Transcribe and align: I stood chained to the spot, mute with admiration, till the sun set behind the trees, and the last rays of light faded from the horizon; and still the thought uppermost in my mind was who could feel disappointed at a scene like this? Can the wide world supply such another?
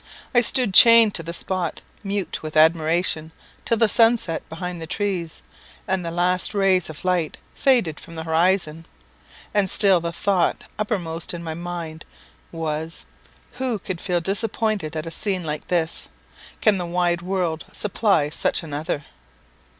I 0.33 0.41
stood 0.41 0.73
chained 0.73 1.13
to 1.13 1.21
the 1.21 1.31
spot, 1.31 1.79
mute 2.03 2.41
with 2.41 2.57
admiration, 2.57 3.31
till 3.65 3.77
the 3.77 3.87
sun 3.87 4.17
set 4.17 4.49
behind 4.49 4.81
the 4.81 4.87
trees, 4.87 5.43
and 5.87 6.03
the 6.03 6.09
last 6.09 6.55
rays 6.55 6.89
of 6.89 7.05
light 7.05 7.37
faded 7.53 7.99
from 7.99 8.15
the 8.15 8.23
horizon; 8.23 8.87
and 9.53 9.69
still 9.69 9.99
the 10.01 10.11
thought 10.11 10.63
uppermost 10.79 11.35
in 11.35 11.43
my 11.43 11.53
mind 11.53 12.03
was 12.51 13.05
who 13.59 13.77
could 13.77 14.01
feel 14.01 14.21
disappointed 14.21 14.95
at 14.95 15.05
a 15.05 15.11
scene 15.11 15.43
like 15.43 15.67
this? 15.67 16.09
Can 16.61 16.79
the 16.79 16.87
wide 16.87 17.21
world 17.21 17.65
supply 17.71 18.31
such 18.31 18.63
another? 18.63 19.05